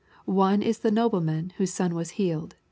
[0.25, 2.55] One is the nobleman whose son was healed.